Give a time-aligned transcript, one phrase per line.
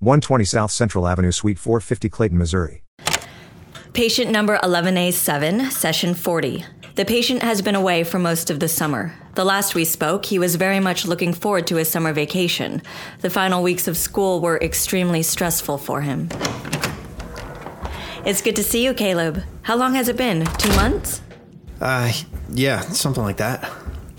[0.00, 2.82] 120 South Central Avenue, Suite 450, Clayton, Missouri.
[3.94, 6.64] Patient number 11A7, session 40.
[6.96, 9.14] The patient has been away for most of the summer.
[9.34, 12.82] The last we spoke, he was very much looking forward to his summer vacation.
[13.20, 16.28] The final weeks of school were extremely stressful for him.
[18.24, 19.42] It's good to see you, Caleb.
[19.62, 20.44] How long has it been?
[20.58, 21.20] Two months?
[21.80, 22.12] Uh,
[22.50, 23.70] yeah, something like that.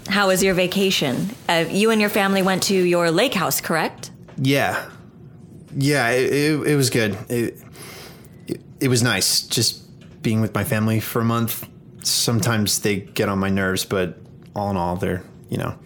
[0.08, 1.30] How was your vacation?
[1.50, 4.12] Uh, you and your family went to your lake house, correct?
[4.38, 4.90] Yeah.
[5.76, 7.18] Yeah, it, it, it was good.
[7.30, 7.62] It,
[8.48, 9.82] it, it was nice just
[10.22, 11.68] being with my family for a month.
[12.04, 14.18] Sometimes they get on my nerves, but
[14.56, 15.78] all in all, they're, you know.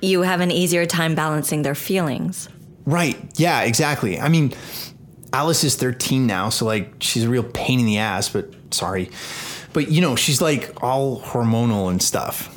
[0.00, 2.48] You have an easier time balancing their feelings.
[2.86, 3.18] Right.
[3.36, 4.20] Yeah, exactly.
[4.20, 4.54] I mean,
[5.32, 9.10] Alice is 13 now, so like she's a real pain in the ass, but sorry.
[9.72, 12.56] But you know, she's like all hormonal and stuff.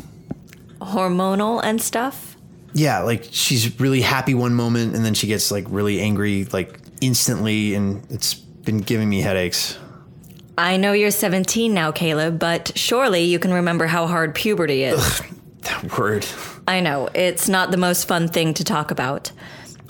[0.79, 2.30] Hormonal and stuff?
[2.73, 6.79] Yeah, like she's really happy one moment and then she gets like really angry like
[7.01, 9.77] instantly and it's been giving me headaches.
[10.57, 15.21] I know you're 17 now, Caleb, but surely you can remember how hard puberty is.
[15.61, 16.25] That word.
[16.67, 19.31] I know, it's not the most fun thing to talk about.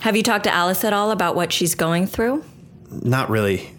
[0.01, 2.43] Have you talked to Alice at all about what she's going through?
[2.89, 3.71] Not really.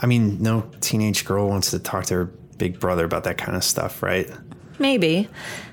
[0.00, 2.24] I mean, no teenage girl wants to talk to her
[2.58, 4.30] big brother about that kind of stuff, right?
[4.78, 5.28] Maybe.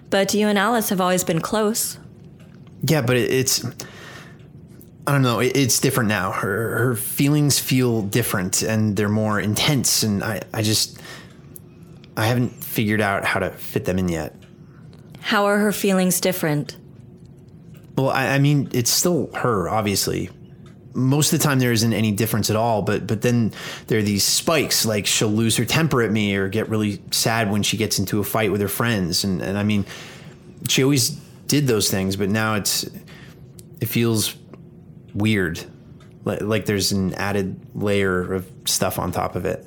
[0.10, 1.98] But you and Alice have always been close.
[2.84, 3.66] Yeah, but it, it's
[5.06, 5.40] I don't know.
[5.40, 6.32] It, it's different now.
[6.32, 11.00] Her her feelings feel different and they're more intense, and I I just
[12.16, 14.36] I haven't figured out how to fit them in yet.
[15.20, 16.78] How are her feelings different?
[17.96, 20.30] Well, I, I mean, it's still her, obviously.
[20.94, 22.82] Most of the time, there isn't any difference at all.
[22.82, 23.52] But but then
[23.88, 24.86] there are these spikes.
[24.86, 28.20] Like she'll lose her temper at me, or get really sad when she gets into
[28.20, 29.24] a fight with her friends.
[29.24, 29.86] And and I mean,
[30.68, 31.20] she always
[31.54, 32.84] did those things, but now it's
[33.80, 34.36] it feels
[35.14, 35.64] weird.
[36.26, 39.64] Like, like there's an added layer of stuff on top of it.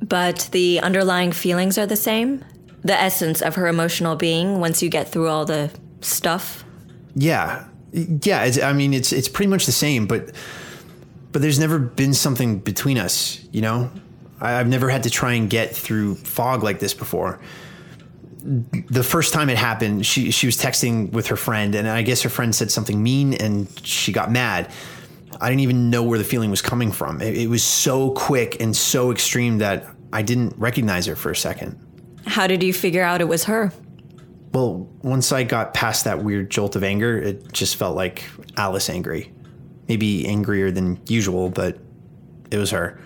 [0.00, 2.44] But the underlying feelings are the same?
[2.84, 6.64] The essence of her emotional being once you get through all the stuff?
[7.16, 8.44] Yeah, yeah.
[8.44, 10.30] It's, I mean, it's it's pretty much the same, but
[11.32, 13.44] but there's never been something between us.
[13.50, 13.90] You know,
[14.40, 17.40] I, I've never had to try and get through fog like this before.
[18.42, 22.22] The first time it happened, she she was texting with her friend, and I guess
[22.22, 24.70] her friend said something mean, and she got mad.
[25.40, 27.20] I didn't even know where the feeling was coming from.
[27.20, 31.36] It, it was so quick and so extreme that I didn't recognize her for a
[31.36, 31.78] second.
[32.26, 33.72] How did you figure out it was her?
[34.52, 38.24] Well, once I got past that weird jolt of anger, it just felt like
[38.56, 39.32] Alice angry.
[39.88, 41.78] Maybe angrier than usual, but
[42.50, 43.00] it was her.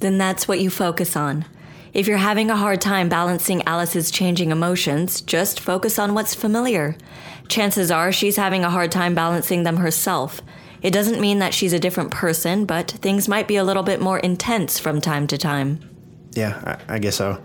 [0.00, 1.44] Then that's what you focus on.
[1.92, 6.96] If you're having a hard time balancing Alice's changing emotions, just focus on what's familiar.
[7.48, 10.40] Chances are she's having a hard time balancing them herself.
[10.82, 14.00] It doesn't mean that she's a different person, but things might be a little bit
[14.00, 15.80] more intense from time to time.
[16.32, 17.42] Yeah, I, I guess so.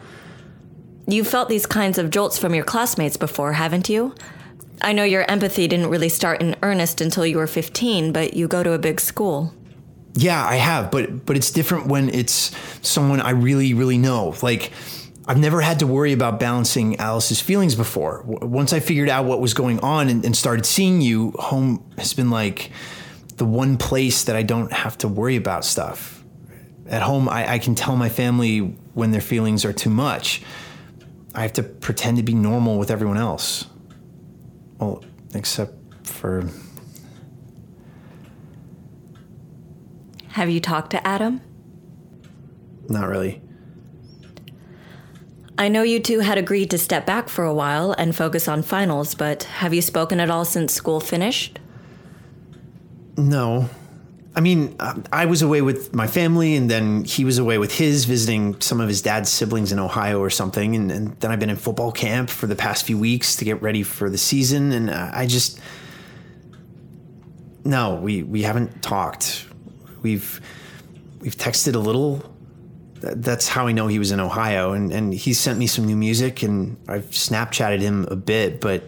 [1.08, 4.14] You've felt these kinds of jolts from your classmates before, haven't you?
[4.80, 8.48] I know your empathy didn't really start in earnest until you were 15, but you
[8.48, 9.55] go to a big school.
[10.18, 14.34] Yeah, I have, but but it's different when it's someone I really really know.
[14.42, 14.72] Like
[15.28, 18.24] I've never had to worry about balancing Alice's feelings before.
[18.30, 21.84] W- Once I figured out what was going on and, and started seeing you, home
[21.98, 22.72] has been like
[23.38, 26.24] the one place that I don't have to worry about stuff.
[26.88, 28.60] At home, I, I can tell my family
[28.94, 30.44] when their feelings are too much.
[31.34, 33.66] I have to pretend to be normal with everyone else.
[34.80, 35.04] Well,
[35.34, 35.74] except
[36.06, 36.48] for
[40.36, 41.40] Have you talked to Adam?
[42.90, 43.42] not really.
[45.58, 48.62] I know you two had agreed to step back for a while and focus on
[48.62, 51.60] finals, but have you spoken at all since school finished?
[53.16, 53.70] No.
[54.36, 54.76] I mean,
[55.14, 58.82] I was away with my family, and then he was away with his, visiting some
[58.82, 60.76] of his dad's siblings in Ohio or something.
[60.76, 63.62] And, and then I've been in football camp for the past few weeks to get
[63.62, 64.74] ready for the season.
[64.74, 65.62] And uh, I just.
[67.64, 69.48] No, we, we haven't talked.
[70.06, 70.42] We've
[71.22, 72.24] we've texted a little.
[73.02, 75.96] That's how I know he was in Ohio, and, and he sent me some new
[75.96, 78.84] music, and I've Snapchatted him a bit, but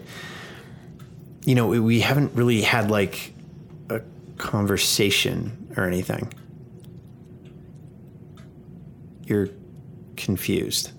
[1.44, 3.32] you know, we- haven't really had like
[3.90, 4.00] a
[4.36, 6.32] conversation or anything.
[9.28, 9.48] you're
[10.16, 10.90] confused.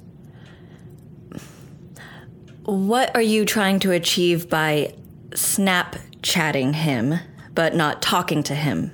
[2.63, 4.94] What are you trying to achieve by
[5.31, 7.19] Snapchatting him,
[7.56, 8.92] but not talking to him?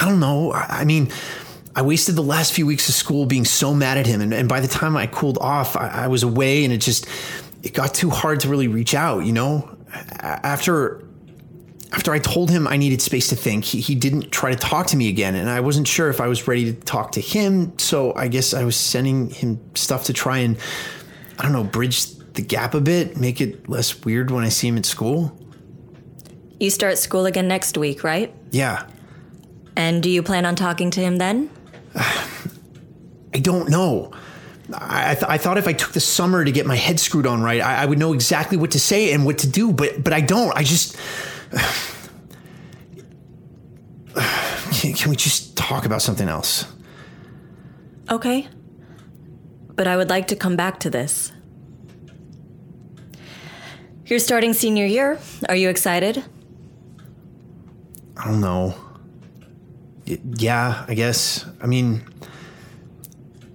[0.00, 0.52] I don't know.
[0.52, 1.10] I, I mean,
[1.76, 4.20] I wasted the last few weeks of school being so mad at him.
[4.20, 7.06] And, and by the time I cooled off, I, I was away and it just,
[7.62, 9.76] it got too hard to really reach out, you know?
[10.20, 11.04] After
[11.92, 14.86] after I told him I needed space to think, he, he didn't try to talk
[14.88, 15.34] to me again.
[15.34, 17.76] And I wasn't sure if I was ready to talk to him.
[17.78, 20.56] So I guess I was sending him stuff to try and,
[21.38, 24.68] I don't know, bridge the gap a bit, make it less weird when I see
[24.68, 25.36] him at school.
[26.60, 28.32] You start school again next week, right?
[28.52, 28.86] Yeah.
[29.80, 31.48] And do you plan on talking to him then?
[31.94, 34.12] I don't know.
[34.74, 37.42] I, th- I thought if I took the summer to get my head screwed on
[37.42, 40.12] right, I, I would know exactly what to say and what to do, but but
[40.12, 40.54] I don't.
[40.54, 40.98] I just
[44.72, 46.66] can, can we just talk about something else?
[48.10, 48.46] Okay.
[49.74, 51.32] But I would like to come back to this.
[54.04, 55.18] You're starting senior year.
[55.48, 56.22] Are you excited?
[58.18, 58.74] I don't know.
[60.36, 61.44] Yeah, I guess.
[61.60, 62.02] I mean,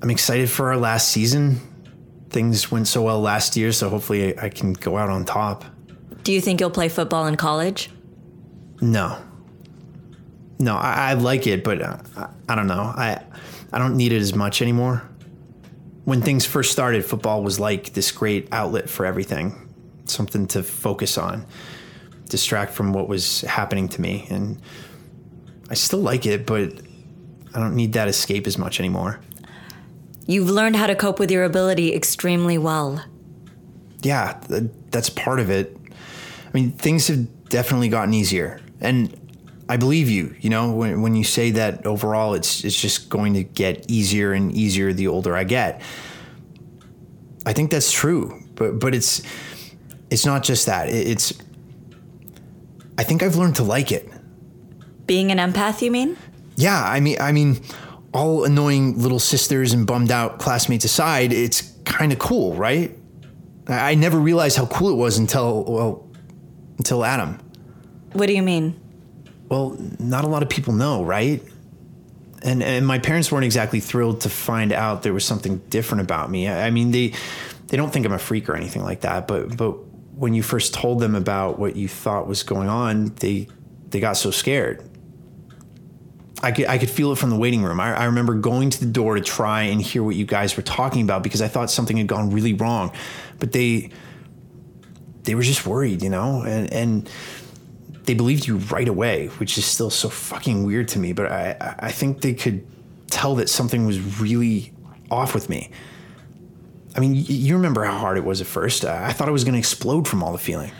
[0.01, 1.59] I'm excited for our last season.
[2.29, 5.65] Things went so well last year, so hopefully I, I can go out on top.
[6.23, 7.89] Do you think you'll play football in college?
[8.81, 9.21] No.
[10.59, 12.81] No, I, I like it, but uh, I, I don't know.
[12.95, 13.21] I
[13.73, 15.03] I don't need it as much anymore.
[16.05, 19.73] When things first started, football was like this great outlet for everything,
[20.05, 21.45] something to focus on,
[22.29, 24.61] distract from what was happening to me, and
[25.69, 26.73] I still like it, but
[27.53, 29.19] I don't need that escape as much anymore.
[30.27, 33.03] You've learned how to cope with your ability extremely well.
[34.01, 35.75] yeah, th- that's part of it.
[36.47, 39.13] I mean, things have definitely gotten easier, and
[39.67, 40.35] I believe you.
[40.39, 44.33] You know, when when you say that overall, it's it's just going to get easier
[44.33, 45.81] and easier the older I get.
[47.45, 49.21] I think that's true, but but it's
[50.09, 50.89] it's not just that.
[50.89, 51.33] It, it's
[52.97, 54.09] I think I've learned to like it.
[55.07, 56.17] Being an empath, you mean?
[56.55, 57.59] Yeah, I mean, I mean,
[58.13, 62.97] all annoying little sisters and bummed out classmates aside, it's kind of cool, right?
[63.67, 66.09] I, I never realized how cool it was until well,
[66.77, 67.39] until Adam.
[68.13, 68.79] What do you mean?
[69.49, 71.43] Well, not a lot of people know, right?
[72.41, 76.31] And and my parents weren't exactly thrilled to find out there was something different about
[76.31, 76.47] me.
[76.47, 77.13] I, I mean, they
[77.67, 79.71] they don't think I'm a freak or anything like that, but but
[80.15, 83.47] when you first told them about what you thought was going on, they
[83.89, 84.83] they got so scared.
[86.43, 87.79] I could, I could feel it from the waiting room.
[87.79, 90.63] I, I remember going to the door to try and hear what you guys were
[90.63, 92.91] talking about because I thought something had gone really wrong,
[93.39, 93.89] but they
[95.23, 97.09] they were just worried, you know, and and
[98.03, 101.13] they believed you right away, which is still so fucking weird to me.
[101.13, 102.65] But I I- think they could
[103.09, 104.73] tell that something was really
[105.09, 105.71] off with me.
[106.95, 108.85] I mean, you remember how hard it was at first.
[108.85, 110.71] I thought I was going to explode from all the feeling.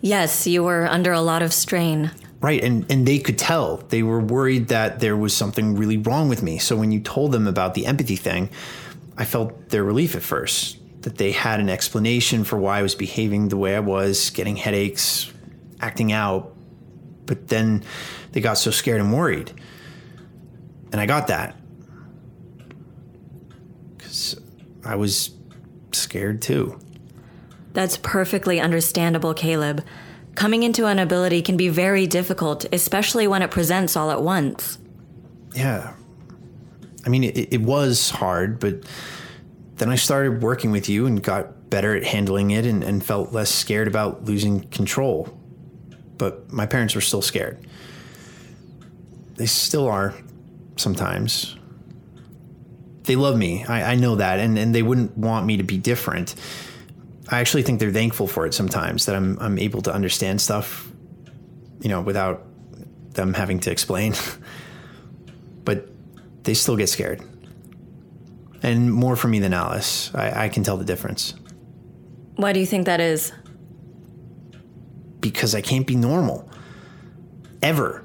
[0.00, 2.10] Yes, you were under a lot of strain.
[2.40, 3.78] Right, and and they could tell.
[3.88, 6.56] They were worried that there was something really wrong with me.
[6.58, 8.48] So when you told them about the empathy thing,
[9.18, 12.94] I felt their relief at first that they had an explanation for why I was
[12.94, 15.30] behaving the way I was, getting headaches,
[15.80, 16.54] acting out.
[17.26, 17.84] But then
[18.32, 19.52] they got so scared and worried.
[20.92, 21.56] And I got that.
[23.98, 24.36] Cuz
[24.84, 25.30] I was
[25.92, 26.78] scared too.
[27.72, 29.84] That's perfectly understandable, Caleb.
[30.34, 34.78] Coming into an ability can be very difficult, especially when it presents all at once.
[35.54, 35.94] Yeah.
[37.04, 38.84] I mean, it, it was hard, but
[39.76, 43.32] then I started working with you and got better at handling it and, and felt
[43.32, 45.36] less scared about losing control.
[46.18, 47.66] But my parents were still scared.
[49.36, 50.14] They still are
[50.76, 51.56] sometimes.
[53.04, 53.64] They love me.
[53.64, 54.38] I, I know that.
[54.38, 56.34] And, and they wouldn't want me to be different.
[57.30, 60.90] I actually think they're thankful for it sometimes that I'm, I'm able to understand stuff,
[61.80, 62.44] you know, without
[63.14, 64.14] them having to explain.
[65.64, 65.88] but
[66.42, 67.22] they still get scared.
[68.62, 70.10] And more for me than Alice.
[70.14, 71.34] I, I can tell the difference
[72.36, 73.32] Why do you think that is?
[75.20, 76.48] because I can't be normal.
[77.62, 78.04] Ever.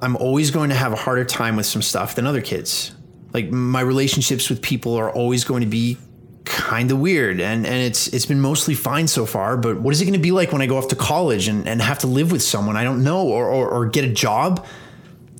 [0.00, 2.92] I'm always going to have a harder time with some stuff than other kids.
[3.32, 5.98] Like my relationships with people are always going to be
[6.44, 10.00] kind of weird and, and it's it's been mostly fine so far, but what is
[10.00, 12.06] it going to be like when I go off to college and, and have to
[12.06, 14.64] live with someone I don't know or, or, or get a job?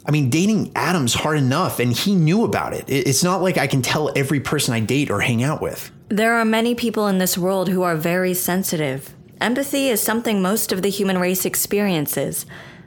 [0.07, 2.85] I mean, dating Adam's hard enough, and he knew about it.
[2.89, 5.91] It- It's not like I can tell every person I date or hang out with.
[6.11, 9.15] There are many people in this world who are very sensitive.
[9.41, 12.45] Empathy is something most of the human race experiences.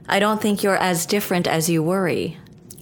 [0.07, 2.37] I don't think you're as different as you worry.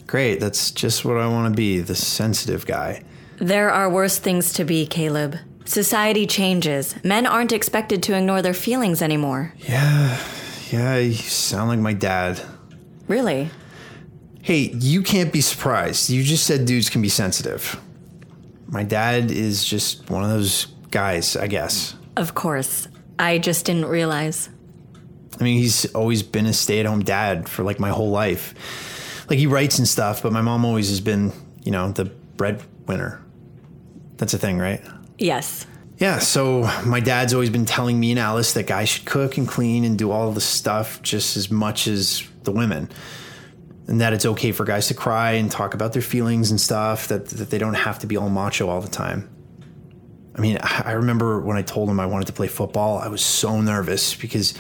[0.06, 3.04] Great, that's just what I want to be the sensitive guy.
[3.38, 5.38] There are worse things to be, Caleb.
[5.66, 6.96] Society changes.
[7.04, 9.54] Men aren't expected to ignore their feelings anymore.
[9.58, 10.20] Yeah,
[10.72, 12.42] yeah, you sound like my dad.
[13.08, 13.50] Really?
[14.42, 16.10] Hey, you can't be surprised.
[16.10, 17.82] You just said dudes can be sensitive.
[18.68, 21.96] My dad is just one of those guys, I guess.
[22.16, 22.88] Of course.
[23.18, 24.50] I just didn't realize.
[25.40, 28.54] I mean, he's always been a stay at home dad for like my whole life.
[29.30, 33.22] Like he writes and stuff, but my mom always has been, you know, the breadwinner.
[34.18, 34.82] That's a thing, right?
[35.18, 35.66] Yes.
[35.98, 39.48] Yeah, so my dad's always been telling me and Alice that guys should cook and
[39.48, 42.90] clean and do all the stuff just as much as the women.
[43.88, 47.08] And that it's okay for guys to cry and talk about their feelings and stuff,
[47.08, 49.30] that, that they don't have to be all macho all the time.
[50.36, 53.22] I mean, I remember when I told him I wanted to play football, I was
[53.22, 54.54] so nervous because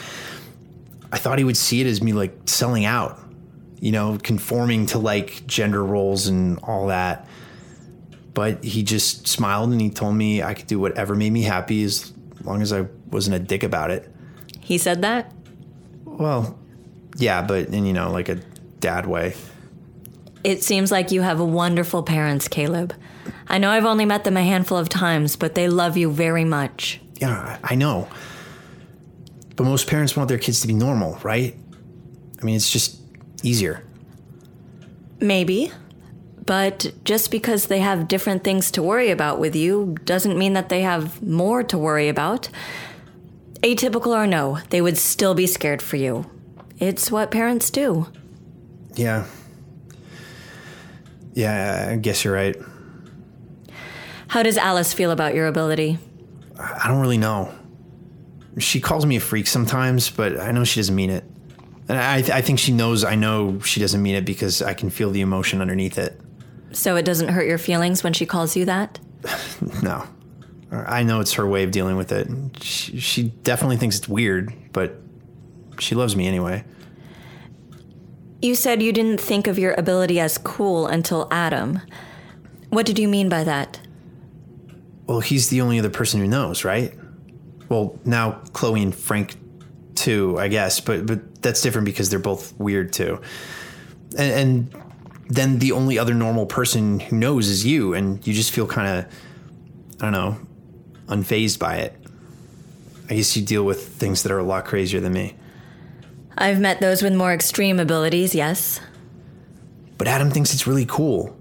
[1.11, 3.19] I thought he would see it as me like selling out,
[3.81, 7.27] you know, conforming to like gender roles and all that.
[8.35, 11.83] But he just smiled and he told me I could do whatever made me happy
[11.83, 12.13] as
[12.43, 14.13] long as I wasn't a dick about it.
[14.59, 15.31] He said that?
[16.03, 16.59] Well,
[17.17, 18.35] yeah, but in, you know, like a
[18.79, 19.35] dad way.
[20.43, 22.93] It seems like you have wonderful parents, Caleb.
[23.47, 26.45] I know I've only met them a handful of times, but they love you very
[26.45, 26.99] much.
[27.21, 28.07] Yeah, I know.
[29.55, 31.55] But most parents want their kids to be normal, right?
[32.41, 32.99] I mean, it's just
[33.43, 33.83] easier.
[35.21, 35.71] Maybe.
[36.45, 40.69] But just because they have different things to worry about with you doesn't mean that
[40.69, 42.49] they have more to worry about.
[43.61, 46.29] Atypical or no, they would still be scared for you.
[46.79, 48.07] It's what parents do.
[48.93, 49.25] Yeah.
[51.33, 52.55] Yeah, I guess you're right.
[54.27, 55.97] How does Alice feel about your ability?
[56.59, 57.53] I don't really know.
[58.57, 61.23] She calls me a freak sometimes, but I know she doesn't mean it.
[61.89, 64.89] And I, I think she knows I know she doesn't mean it because I can
[64.89, 66.19] feel the emotion underneath it.
[66.75, 68.99] So it doesn't hurt your feelings when she calls you that?
[69.81, 70.05] No.
[70.71, 72.27] I know it's her way of dealing with it.
[72.61, 74.99] She, she definitely thinks it's weird, but
[75.79, 76.65] she loves me anyway.
[78.41, 81.79] You said you didn't think of your ability as cool until Adam.
[82.69, 83.79] What did you mean by that?
[85.07, 86.93] Well, he's the only other person who knows, right?
[87.69, 89.37] Well, now Chloe and Frank
[89.95, 93.21] too, I guess, but but that's different because they're both weird too.
[94.17, 94.84] And, and
[95.27, 98.99] then the only other normal person who knows is you, and you just feel kind
[98.99, 99.13] of,
[100.01, 100.37] I don't know,
[101.07, 101.99] unfazed by it.
[103.09, 105.35] I guess you deal with things that are a lot crazier than me.
[106.37, 108.79] I've met those with more extreme abilities, yes.
[109.97, 111.37] But Adam thinks it's really cool.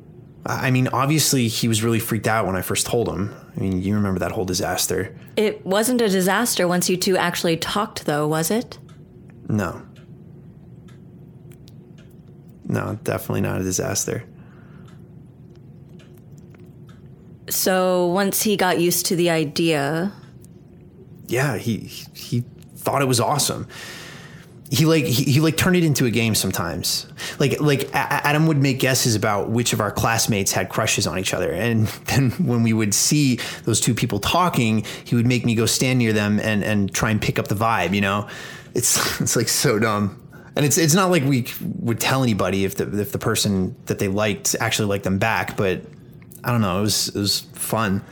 [0.46, 3.34] I mean, obviously, he was really freaked out when I first told him.
[3.56, 5.16] I mean, you remember that whole disaster.
[5.36, 8.78] It wasn't a disaster once you two actually talked, though, was it?
[9.48, 9.82] No.
[12.66, 14.24] No, definitely not a disaster.
[17.48, 20.12] So once he got used to the idea,
[21.26, 21.78] Yeah, he
[22.14, 22.44] he
[22.76, 23.68] thought it was awesome.
[24.70, 27.06] He like he, he like turned it into a game sometimes.
[27.38, 31.18] Like like A- Adam would make guesses about which of our classmates had crushes on
[31.18, 35.44] each other, and then when we would see those two people talking, he would make
[35.44, 37.94] me go stand near them and and try and pick up the vibe.
[37.94, 38.26] You know,
[38.74, 40.18] it's it's like so dumb.
[40.56, 41.46] And it's it's not like we
[41.80, 45.56] would tell anybody if the if the person that they liked actually liked them back,
[45.56, 45.82] but
[46.44, 46.78] I don't know.
[46.78, 48.04] It was it was fun.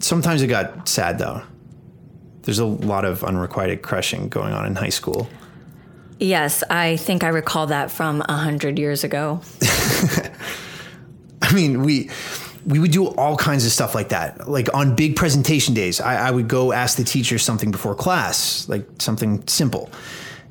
[0.00, 1.42] Sometimes it got sad though.
[2.42, 5.28] There's a lot of unrequited crushing going on in high school.
[6.18, 9.40] yes, I think I recall that from a hundred years ago.
[11.42, 12.10] I mean, we
[12.66, 14.48] we would do all kinds of stuff like that.
[14.48, 18.68] Like on big presentation days, I, I would go ask the teacher something before class,
[18.68, 19.90] like something simple,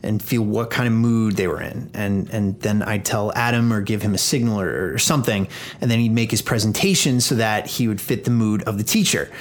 [0.05, 3.73] and feel what kind of mood they were in, and and then I'd tell Adam
[3.73, 5.47] or give him a signal or, or something,
[5.81, 8.83] and then he'd make his presentation so that he would fit the mood of the
[8.83, 9.31] teacher.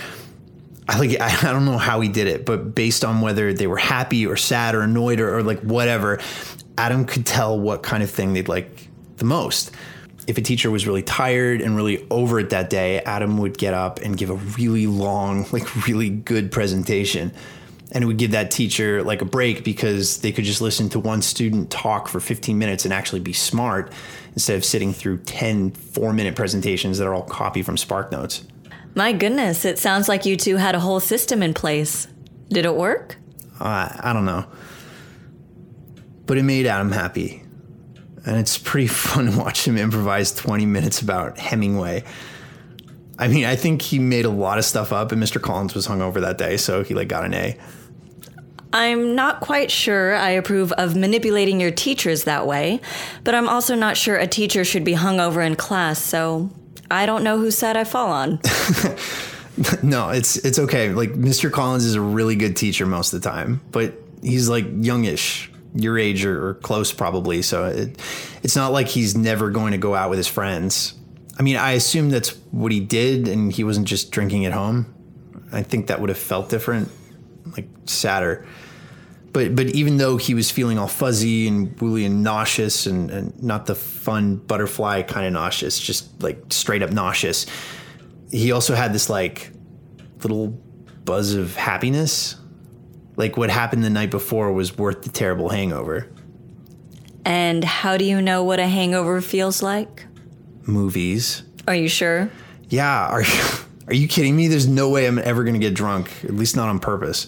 [0.89, 3.77] I like I don't know how he did it, but based on whether they were
[3.77, 6.21] happy or sad or annoyed or, or like whatever,
[6.77, 9.71] Adam could tell what kind of thing they'd like the most.
[10.27, 13.75] If a teacher was really tired and really over it that day, Adam would get
[13.75, 17.33] up and give a really long, like really good presentation.
[17.95, 21.01] And it would give that teacher like a break because they could just listen to
[21.01, 23.93] one student talk for 15 minutes and actually be smart
[24.33, 28.45] instead of sitting through 10 four minute presentations that are all copy from SparkNotes.
[28.97, 32.09] My goodness, it sounds like you two had a whole system in place.
[32.49, 33.17] Did it work?
[33.61, 34.47] Uh, I don't know.
[36.27, 37.43] But it made Adam happy.
[38.27, 42.05] And it's pretty fun to watch him improvise 20 minutes about Hemingway.
[43.19, 45.41] I mean, I think he made a lot of stuff up, and Mr.
[45.41, 47.57] Collins was hungover that day, so he like got an A.
[48.75, 52.81] I'm not quite sure I approve of manipulating your teachers that way,
[53.23, 56.51] but I'm also not sure a teacher should be hung over in class, so
[56.91, 58.41] I don't know whose side I fall on.
[59.85, 60.91] no, it's it's okay.
[60.91, 61.53] Like Mr.
[61.53, 65.97] Collins is a really good teacher most of the time, but he's like youngish, your
[65.97, 67.43] age or, close probably.
[67.43, 68.03] So it,
[68.43, 70.95] it's not like he's never going to go out with his friends.
[71.39, 74.93] I mean, I assume that's what he did, and he wasn't just drinking at home.
[75.53, 76.91] I think that would have felt different,
[77.57, 78.45] like sadder.
[79.35, 83.43] But but even though he was feeling all fuzzy and woolly and nauseous, and, and
[83.43, 87.45] not the fun butterfly kind of nauseous, just like straight up nauseous,
[88.31, 89.51] he also had this like
[90.23, 90.49] little
[91.05, 92.37] buzz of happiness.
[93.17, 96.09] Like what happened the night before was worth the terrible hangover.
[97.25, 100.07] And how do you know what a hangover feels like?
[100.63, 101.43] Movies.
[101.67, 102.31] Are you sure?
[102.69, 103.25] Yeah, are
[103.89, 104.47] are you kidding me?
[104.47, 107.27] There's no way I'm ever going to get drunk, at least not on purpose.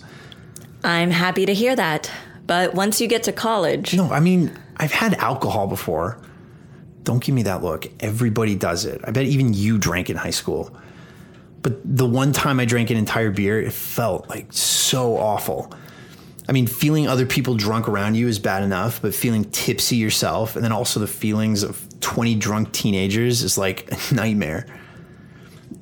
[0.86, 2.08] I'm happy to hear that.
[2.46, 6.20] But once you get to college, No, I mean, I've had alcohol before.
[7.02, 7.86] Don't give me that look.
[7.98, 9.00] Everybody does it.
[9.04, 10.76] I bet even you drank in high school.
[11.62, 15.72] But the one time I drank an entire beer, it felt like so awful.
[16.48, 20.54] I mean, feeling other people drunk around you is bad enough, but feeling tipsy yourself
[20.54, 24.66] and then also the feelings of 20 drunk teenagers is like a nightmare.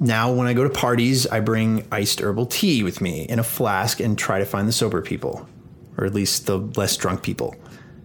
[0.05, 3.43] Now, when I go to parties, I bring iced herbal tea with me in a
[3.43, 5.49] flask and try to find the sober people,
[5.97, 7.57] or at least the less drunk people.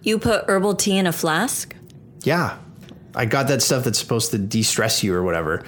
[0.02, 1.76] you put herbal tea in a flask?
[2.22, 2.56] Yeah.
[3.14, 5.62] I got that stuff that's supposed to de stress you or whatever.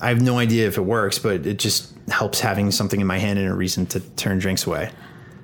[0.00, 3.18] I have no idea if it works, but it just helps having something in my
[3.18, 4.90] hand and a reason to turn drinks away.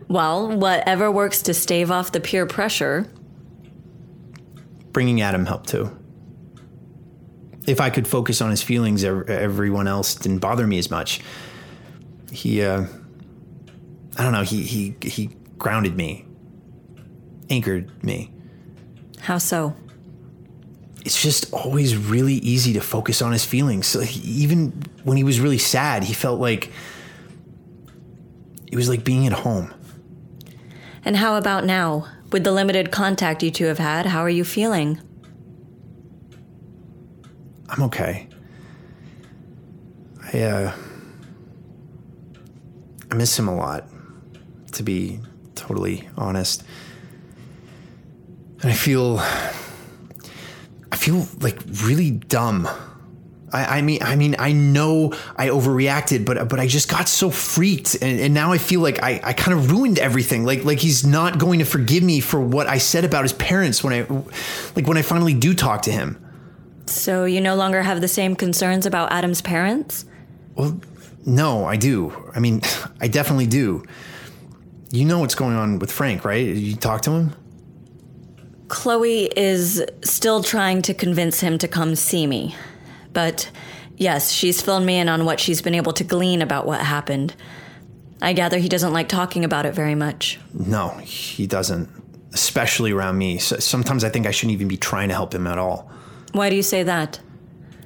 [0.08, 3.08] Well, whatever works to stave off the peer pressure.
[4.90, 5.96] Bringing Adam helped too.
[7.66, 11.20] If I could focus on his feelings, everyone else didn't bother me as much.
[12.32, 12.86] He, uh,
[14.16, 16.26] I don't know, he, he, he grounded me,
[17.48, 18.32] anchored me.
[19.20, 19.76] How so?
[21.04, 23.86] it's just always really easy to focus on his feelings.
[23.86, 26.70] So he, even when he was really sad, he felt like
[28.70, 29.72] it was like being at home.
[31.04, 32.06] And how about now?
[32.30, 35.00] With the limited contact you two have had, how are you feeling?
[37.70, 38.28] I'm okay.
[40.32, 40.74] I uh
[43.10, 43.86] I miss him a lot,
[44.72, 45.20] to be
[45.54, 46.64] totally honest.
[48.62, 52.68] And I feel I feel like really dumb.
[53.52, 57.30] I, I mean I mean I know I overreacted, but but I just got so
[57.30, 60.44] freaked and, and now I feel like I, I kind of ruined everything.
[60.44, 63.82] Like like he's not going to forgive me for what I said about his parents
[63.84, 64.00] when I
[64.74, 66.24] like when I finally do talk to him.
[66.90, 70.04] So you no longer have the same concerns about Adam's parents?
[70.54, 70.80] Well,
[71.24, 72.30] no, I do.
[72.34, 72.62] I mean,
[73.00, 73.84] I definitely do.
[74.90, 76.44] You know what's going on with Frank, right?
[76.44, 77.34] You talk to him?
[78.68, 82.54] Chloe is still trying to convince him to come see me.
[83.12, 83.50] But
[83.96, 87.34] yes, she's filled me in on what she's been able to glean about what happened.
[88.22, 90.38] I gather he doesn't like talking about it very much.
[90.52, 91.88] No, he doesn't.
[92.32, 93.38] Especially around me.
[93.38, 95.90] So sometimes I think I shouldn't even be trying to help him at all.
[96.32, 97.20] Why do you say that?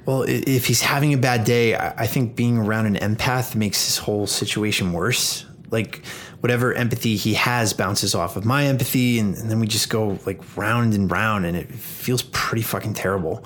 [0.05, 3.97] Well, if he's having a bad day, I think being around an empath makes his
[3.97, 5.45] whole situation worse.
[5.71, 6.05] Like,
[6.41, 10.19] whatever empathy he has bounces off of my empathy, and, and then we just go
[10.27, 13.43] like round and round, and it feels pretty fucking terrible.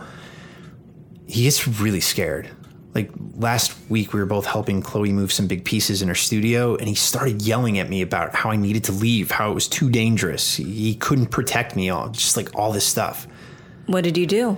[1.26, 2.50] He gets really scared.
[2.94, 6.76] Like last week, we were both helping Chloe move some big pieces in her studio,
[6.76, 9.70] and he started yelling at me about how I needed to leave, how it was
[9.70, 10.56] too dangerous.
[10.56, 13.28] He, he couldn't protect me, all just like all this stuff.
[13.86, 14.58] What did you do?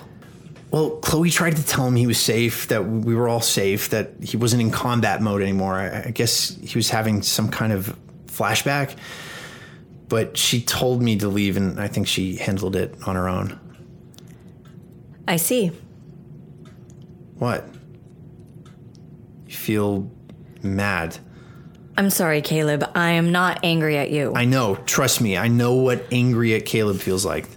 [0.72, 4.12] Well, Chloe tried to tell him he was safe, that we were all safe, that
[4.24, 5.76] he wasn't in combat mode anymore.
[5.76, 8.96] I, I guess he was having some kind of flashback.
[10.08, 13.60] But she told me to leave, and I think she handled it on her own.
[15.28, 15.72] I see.
[17.36, 17.68] What?
[19.48, 20.10] You feel
[20.62, 21.18] mad?
[21.98, 22.90] I'm sorry, Caleb.
[22.96, 24.34] I am not angry at you.
[24.36, 24.76] I know.
[24.86, 25.38] Trust me.
[25.38, 27.48] I know what angry at Caleb feels like.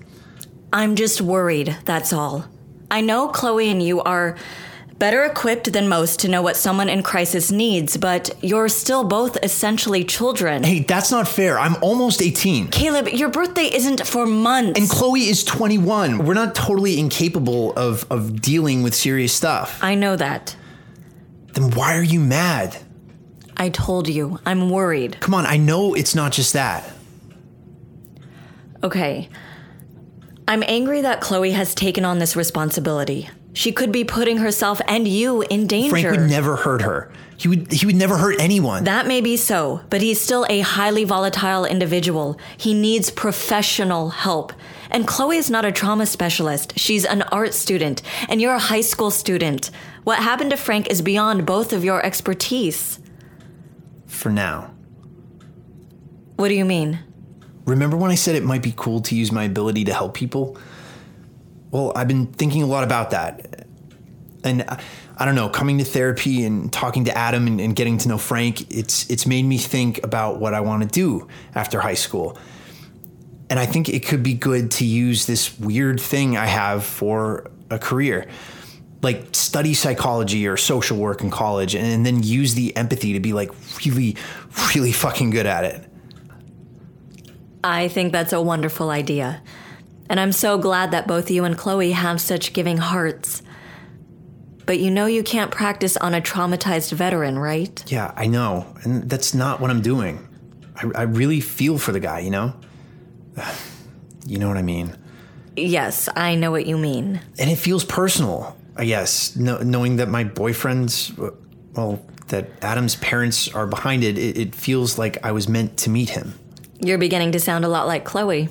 [0.72, 2.44] I'm just worried, that's all.
[2.90, 4.36] I know Chloe and you are
[4.98, 9.36] better equipped than most to know what someone in crisis needs, but you're still both
[9.42, 10.62] essentially children.
[10.62, 11.58] Hey, that's not fair.
[11.58, 12.68] I'm almost 18.
[12.68, 14.78] Caleb, your birthday isn't for months.
[14.78, 16.24] And Chloe is 21.
[16.24, 19.78] We're not totally incapable of, of dealing with serious stuff.
[19.82, 20.56] I know that.
[21.52, 22.76] Then why are you mad?
[23.56, 25.18] I told you, I'm worried.
[25.20, 26.90] Come on, I know it's not just that.
[28.82, 29.28] Okay.
[30.46, 33.30] I'm angry that Chloe has taken on this responsibility.
[33.54, 35.90] She could be putting herself and you in danger.
[35.90, 37.10] Frank would never hurt her.
[37.36, 38.84] He would he would never hurt anyone.
[38.84, 42.38] That may be so, but he's still a highly volatile individual.
[42.56, 44.52] He needs professional help.
[44.90, 46.78] And Chloe is not a trauma specialist.
[46.78, 49.70] She's an art student, and you're a high school student.
[50.04, 53.00] What happened to Frank is beyond both of your expertise.
[54.06, 54.72] For now.
[56.36, 57.00] What do you mean?
[57.64, 60.58] Remember when I said it might be cool to use my ability to help people?
[61.70, 63.66] Well, I've been thinking a lot about that.
[64.44, 64.80] And I,
[65.16, 68.18] I don't know, coming to therapy and talking to Adam and, and getting to know
[68.18, 72.36] Frank, it's it's made me think about what I want to do after high school.
[73.48, 77.50] And I think it could be good to use this weird thing I have for
[77.70, 78.26] a career.
[79.02, 83.20] Like study psychology or social work in college and, and then use the empathy to
[83.20, 83.50] be like
[83.84, 84.16] really,
[84.74, 85.88] really fucking good at it.
[87.64, 89.42] I think that's a wonderful idea.
[90.10, 93.42] And I'm so glad that both you and Chloe have such giving hearts.
[94.66, 97.82] But you know you can't practice on a traumatized veteran, right?
[97.90, 98.66] Yeah, I know.
[98.82, 100.28] And that's not what I'm doing.
[100.76, 102.54] I, I really feel for the guy, you know?
[104.26, 104.96] You know what I mean?
[105.54, 107.20] Yes, I know what you mean.
[107.38, 111.12] And it feels personal, I guess, no, knowing that my boyfriend's,
[111.74, 115.90] well, that Adam's parents are behind it, it, it feels like I was meant to
[115.90, 116.38] meet him.
[116.84, 118.48] You're beginning to sound a lot like Chloe.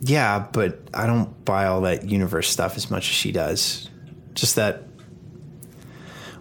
[0.00, 3.88] Yeah, but I don't buy all that universe stuff as much as she does.
[4.34, 4.82] Just that.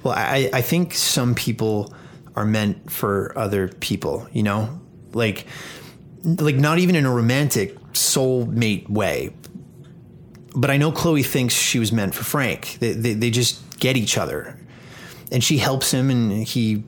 [0.03, 1.93] Well, I, I think some people
[2.35, 4.79] are meant for other people, you know?
[5.13, 5.45] Like,
[6.23, 9.33] like not even in a romantic soulmate way.
[10.55, 12.77] But I know Chloe thinks she was meant for Frank.
[12.79, 14.57] They, they, they just get each other.
[15.31, 16.83] And she helps him, and he,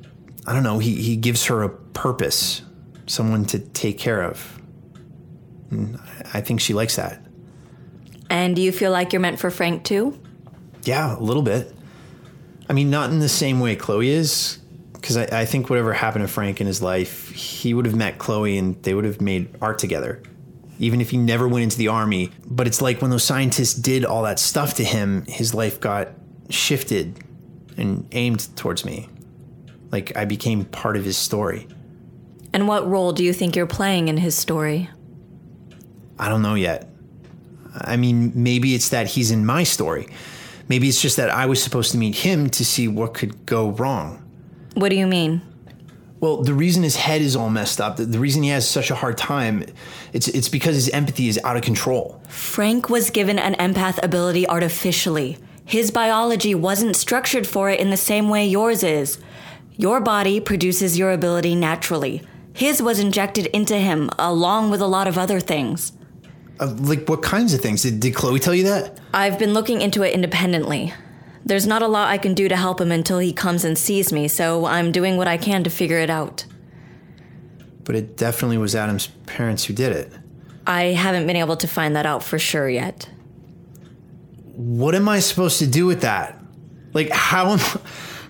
[0.48, 2.62] I don't know, he, he gives her a purpose,
[3.12, 4.60] someone to take care of.
[5.70, 6.00] And
[6.34, 7.22] I think she likes that.
[8.30, 10.20] And do you feel like you're meant for Frank too?
[10.84, 11.74] Yeah, a little bit.
[12.70, 14.60] I mean, not in the same way Chloe is,
[14.94, 18.18] because I, I, think whatever happened to Frank in his life, he would have met
[18.18, 20.22] Chloe and they would have made art together,
[20.80, 22.32] even if he never went into the army.
[22.46, 26.10] But it's like when those scientists did all that stuff to him, his life got
[26.50, 27.20] shifted
[27.76, 29.10] and aimed towards me.
[29.92, 31.68] Like I became part of his story.
[32.54, 34.90] And what role do you think you're playing in his story?
[36.20, 36.90] I don't know yet.
[37.74, 40.08] I mean, maybe it's that he's in my story.
[40.68, 43.72] Maybe it's just that I was supposed to meet him to see what could go
[43.72, 44.24] wrong.
[44.74, 45.42] What do you mean?
[46.20, 48.96] Well, the reason his head is all messed up, the reason he has such a
[48.96, 49.66] hard time,
[50.14, 52.22] it's it's because his empathy is out of control.
[52.28, 55.40] Frank was given an empath ability artificially.
[55.66, 59.18] His biology wasn't structured for it in the same way yours is.
[59.78, 62.22] Your body produces your ability naturally.
[62.54, 65.94] His was injected into him along with a lot of other things.
[66.60, 67.82] Uh, like what kinds of things?
[67.82, 69.00] Did, did Chloe tell you that?
[69.14, 70.94] I've been looking into it independently.
[71.44, 74.14] There's not a lot I can do to help him until he comes and sees
[74.14, 76.46] me, so I'm doing what I can to figure it out.
[77.84, 80.14] But it definitely was Adam's parents who did it.
[80.68, 83.10] I haven't been able to find that out for sure yet.
[84.56, 86.40] What am I supposed to do with that?
[86.94, 87.60] Like how am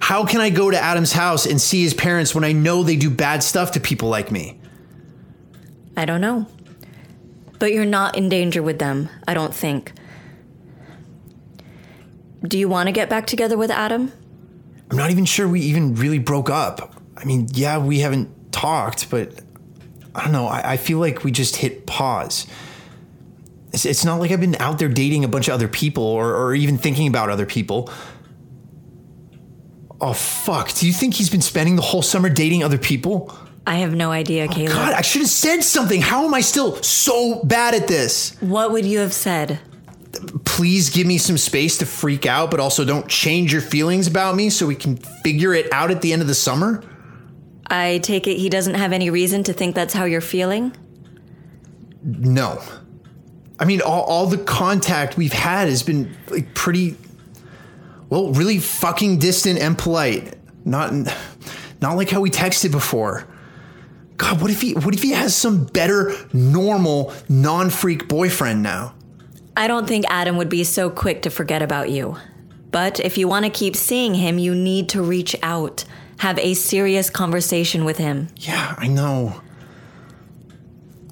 [0.01, 2.95] how can I go to Adam's house and see his parents when I know they
[2.95, 4.59] do bad stuff to people like me?
[5.95, 6.47] I don't know.
[7.59, 9.93] But you're not in danger with them, I don't think.
[12.41, 14.11] Do you want to get back together with Adam?
[14.89, 16.95] I'm not even sure we even really broke up.
[17.15, 19.39] I mean, yeah, we haven't talked, but
[20.15, 20.47] I don't know.
[20.47, 22.47] I, I feel like we just hit pause.
[23.71, 26.35] It's, it's, not like I've been out there dating a bunch of other people or,
[26.35, 27.91] or even thinking about other people.
[30.01, 30.73] Oh, fuck.
[30.73, 33.37] Do you think he's been spending the whole summer dating other people?
[33.67, 34.73] I have no idea, oh, Caleb.
[34.73, 36.01] God, I should have said something.
[36.01, 38.35] How am I still so bad at this?
[38.41, 39.59] What would you have said?
[40.45, 44.35] please give me some space to freak out, but also don't change your feelings about
[44.35, 46.83] me so we can figure it out at the end of the summer?
[47.67, 50.75] I take it he doesn't have any reason to think that's how you're feeling?
[52.03, 52.61] No.
[53.59, 56.97] I mean, all, all the contact we've had has been like pretty,
[58.11, 60.35] well, really fucking distant and polite.
[60.65, 60.93] Not,
[61.81, 63.25] not like how we texted before.
[64.17, 68.93] God, what if he, what if he has some better, normal, non-freak boyfriend now?
[69.55, 72.17] I don't think Adam would be so quick to forget about you.
[72.69, 75.85] But if you want to keep seeing him, you need to reach out,
[76.17, 78.27] have a serious conversation with him.
[78.35, 79.41] Yeah, I know.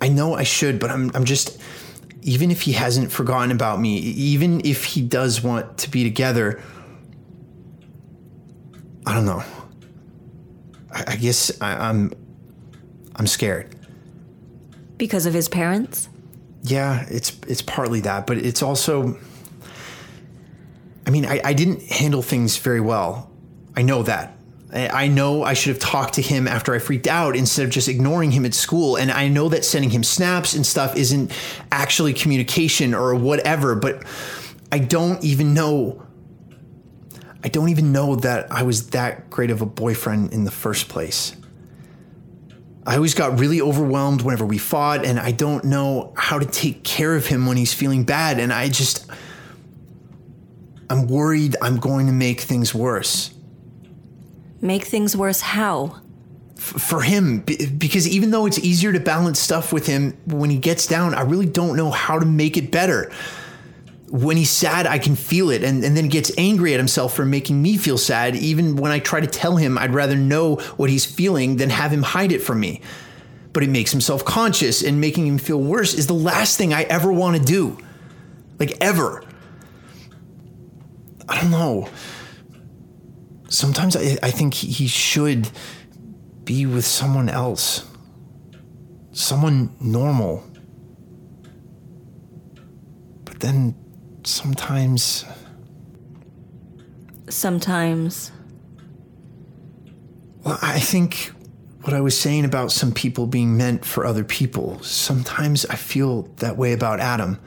[0.01, 1.61] I know I should, but I'm I'm just
[2.21, 6.61] even if he hasn't forgotten about me, even if he does want to be together,
[9.09, 9.43] I don't know.
[10.93, 12.13] I, I guess I, I'm
[13.15, 13.75] I'm scared.
[14.97, 16.09] Because of his parents?
[16.63, 19.17] yeah, it's it's partly that, but it's also
[21.07, 23.31] I mean, I, I didn't handle things very well.
[23.75, 24.35] I know that.
[24.73, 27.71] I I know I should have talked to him after I freaked out instead of
[27.71, 28.95] just ignoring him at school.
[28.97, 31.31] And I know that sending him snaps and stuff isn't
[31.71, 34.03] actually communication or whatever, but
[34.71, 36.05] I don't even know.
[37.43, 40.89] I don't even know that I was that great of a boyfriend in the first
[40.89, 41.35] place.
[42.85, 46.83] I always got really overwhelmed whenever we fought, and I don't know how to take
[46.83, 48.39] care of him when he's feeling bad.
[48.39, 49.05] And I just,
[50.89, 53.31] I'm worried I'm going to make things worse
[54.61, 56.01] Make things worse how?
[56.57, 57.39] f- for him.
[57.39, 61.13] B- because even though it's easier to balance stuff with him when he gets down,
[61.13, 63.09] I really don't know how to make it better.
[64.11, 67.25] When he's sad, I can feel it, and, and then gets angry at himself for
[67.25, 68.35] making me feel sad.
[68.35, 71.93] Even when I try to tell him I'd rather know what he's feeling than have
[71.93, 72.81] him hide it from me.
[73.53, 76.73] But it makes him self conscious, and making him feel worse is the last thing
[76.73, 77.77] I ever want to do.
[78.57, 79.23] Like, ever.
[81.27, 81.87] I don't know.
[83.47, 85.49] Sometimes I, I think he should
[86.43, 87.85] be with someone else.
[89.11, 90.43] Someone normal.
[93.23, 93.75] But then
[94.23, 95.25] sometimes
[97.29, 98.31] Sometimes.
[100.43, 101.31] Well, I think
[101.83, 106.23] what I was saying about some people being meant for other people, sometimes I feel
[106.37, 107.39] that way about Adam.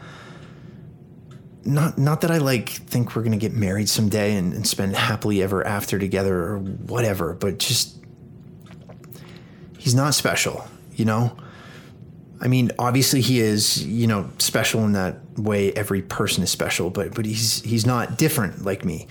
[1.64, 5.42] Not not that I like think we're gonna get married someday and, and spend happily
[5.42, 7.98] ever after together or whatever, but just
[9.78, 11.36] he's not special, you know?
[12.42, 16.90] I mean, obviously he is, you know, special in that way every person is special,
[16.90, 19.06] but but he's he's not different like me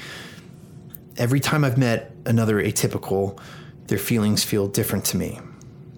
[1.17, 3.39] every time I've met another atypical,
[3.88, 5.39] their feelings feel different to me.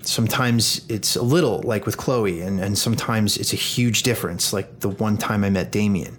[0.02, 4.82] Sometimes it's a little, like with Chloe, and, and sometimes it's a huge difference, like
[4.82, 6.18] the one time I met Damien.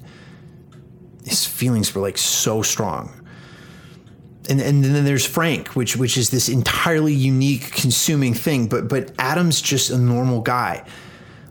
[1.24, 3.23] His feelings were like so strong.
[4.48, 8.66] And, and then there's Frank, which which is this entirely unique, consuming thing.
[8.66, 10.84] But but Adam's just a normal guy.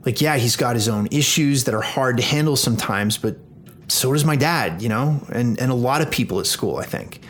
[0.06, 3.38] Like, yeah, he's got his own issues that are hard to handle sometimes, but
[3.88, 6.84] so does my dad, you know, and, and a lot of people at school, I
[6.84, 7.22] think.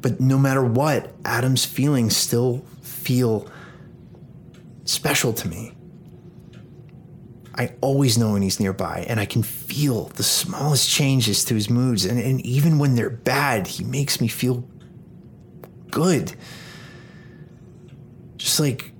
[0.00, 3.48] But no matter what, Adam's feelings still feel
[4.84, 5.72] special to me.
[7.54, 11.68] I always know when he's nearby, and I can feel the smallest changes to his
[11.68, 12.04] moods.
[12.04, 14.64] And, and even when they're bad, he makes me feel
[15.90, 16.34] good.
[18.38, 18.92] Just like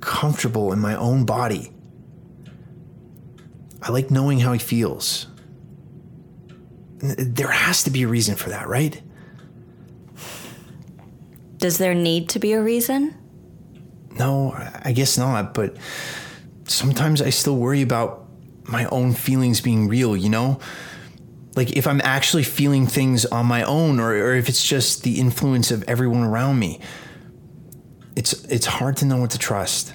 [0.00, 1.72] comfortable in my own body.
[3.82, 5.26] I like knowing how he feels.
[6.98, 9.00] There has to be a reason for that, right?
[11.56, 13.14] Does there need to be a reason?
[14.18, 15.76] No, I guess not, but
[16.70, 18.26] sometimes I still worry about
[18.64, 20.60] my own feelings being real, you know?
[21.56, 25.18] Like if I'm actually feeling things on my own or, or if it's just the
[25.18, 26.80] influence of everyone around me.
[28.16, 29.94] It's it's hard to know what to trust.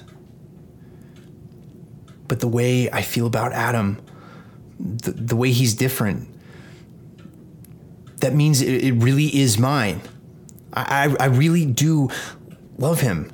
[2.28, 3.98] But the way I feel about Adam,
[4.80, 6.28] the, the way he's different,
[8.16, 10.00] that means it, it really is mine.
[10.72, 12.10] I, I, I really do
[12.78, 13.30] love him.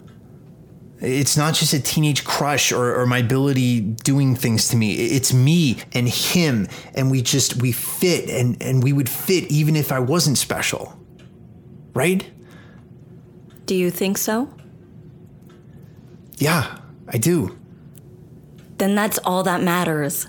[1.03, 4.95] It's not just a teenage crush or, or my ability doing things to me.
[4.95, 9.75] It's me and him, and we just we fit, and and we would fit even
[9.75, 10.97] if I wasn't special,
[11.93, 12.31] right?
[13.67, 14.55] Do you think so?
[16.37, 17.59] Yeah, I do.
[18.79, 20.29] Then that's all that matters.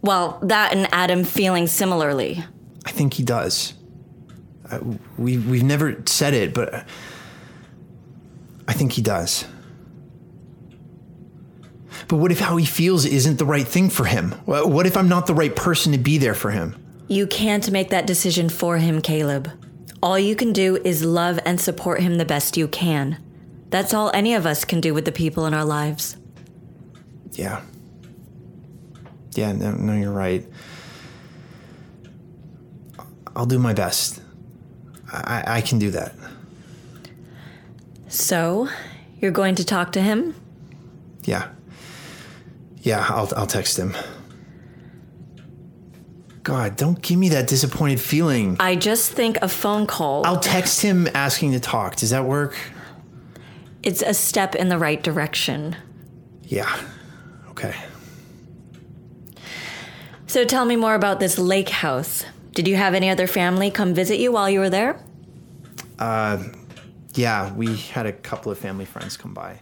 [0.00, 2.44] Well, that and Adam feeling similarly.
[2.84, 3.74] I think he does.
[4.70, 4.78] Uh,
[5.18, 6.86] we we've never said it, but
[8.68, 9.44] I think he does.
[12.08, 14.32] But what if how he feels isn't the right thing for him?
[14.44, 16.76] What if I'm not the right person to be there for him?
[17.08, 19.50] You can't make that decision for him, Caleb.
[20.02, 23.22] All you can do is love and support him the best you can.
[23.70, 26.16] That's all any of us can do with the people in our lives.
[27.32, 27.62] Yeah.
[29.34, 30.46] Yeah, no, no, you're right.
[33.34, 34.20] I'll do my best.
[35.10, 36.14] I, I can do that.
[38.08, 38.68] So,
[39.20, 40.34] you're going to talk to him?
[41.24, 41.48] Yeah.
[42.82, 43.96] Yeah, I'll, I'll text him.
[46.42, 48.56] God, don't give me that disappointed feeling.
[48.58, 51.96] I just think a phone call I'll text him asking to talk.
[51.96, 52.56] Does that work?
[53.84, 55.74] it's a step in the right direction.
[56.44, 56.72] Yeah.
[57.50, 57.74] Okay.
[60.28, 62.24] So tell me more about this lake house.
[62.52, 64.98] Did you have any other family come visit you while you were there?
[65.98, 66.42] Uh,
[67.14, 69.60] Yeah, we had a couple of family friends come by.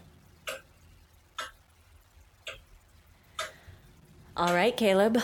[4.41, 5.19] All right, Caleb.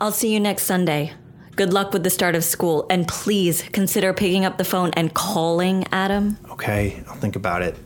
[0.00, 1.12] I'll see you next Sunday.
[1.56, 5.12] Good luck with the start of school, and please consider picking up the phone and
[5.12, 6.38] calling Adam.
[6.50, 7.76] Okay, I'll think about it.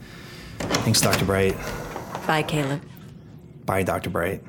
[0.59, 1.25] Thanks, Dr.
[1.25, 1.57] Bright.
[2.27, 2.83] Bye, Caleb.
[3.65, 4.11] Bye, Dr.
[4.11, 4.45] Bright.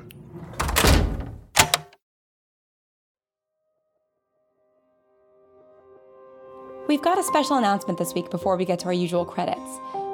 [6.86, 9.70] We've got a special announcement this week before we get to our usual credits.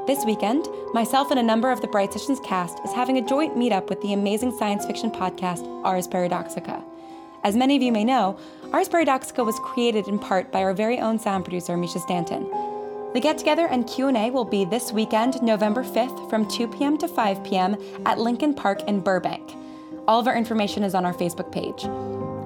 [0.07, 3.57] This weekend, myself and a number of the Bright Sessions cast is having a joint
[3.57, 6.81] meetup with the amazing science fiction podcast Ars Paradoxica.
[7.43, 8.39] As many of you may know,
[8.73, 12.49] Ars Paradoxica was created in part by our very own sound producer Misha Stanton.
[13.15, 16.97] The get-together and Q&A will be this weekend, November 5th from 2 p.m.
[16.99, 17.77] to 5 p.m.
[18.07, 19.57] at Lincoln Park in Burbank.
[20.07, 21.83] All of our information is on our Facebook page.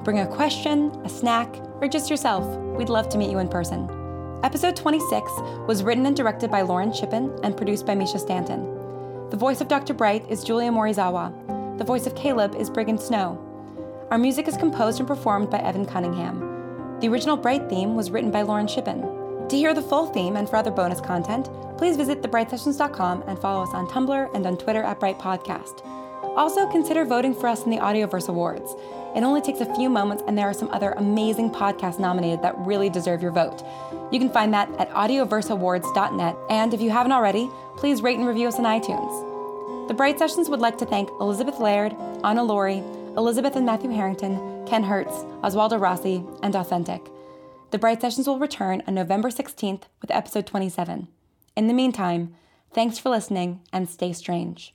[0.03, 2.47] Bring a question, a snack, or just yourself.
[2.79, 4.00] We'd love to meet you in person.
[4.43, 5.31] Episode 26
[5.67, 8.65] was written and directed by Lauren Shippen and produced by Misha Stanton.
[9.29, 9.93] The voice of Dr.
[9.93, 11.77] Bright is Julia Morizawa.
[11.77, 13.39] The voice of Caleb is Briggon Snow.
[14.11, 16.99] Our music is composed and performed by Evan Cunningham.
[17.01, 19.03] The original Bright theme was written by Lauren Shippen.
[19.47, 23.63] To hear the full theme and for other bonus content, please visit thebrightsessions.com and follow
[23.63, 25.85] us on Tumblr and on Twitter at Bright Podcast.
[26.35, 28.75] Also, consider voting for us in the Audioverse Awards.
[29.15, 32.57] It only takes a few moments, and there are some other amazing podcasts nominated that
[32.59, 33.65] really deserve your vote.
[34.13, 38.49] You can find that at audioverseawards.net, and if you haven't already, please rate and review
[38.49, 39.89] us on iTunes.
[39.89, 42.85] The Bright Sessions would like to thank Elizabeth Laird, Anna Laurie,
[43.17, 47.11] Elizabeth and Matthew Harrington, Ken Hertz, Oswaldo Rossi, and Authentic.
[47.73, 51.09] The Bright Sessions will return on November 16th with episode 27.
[51.57, 52.35] In the meantime,
[52.73, 54.75] thanks for listening and stay strange.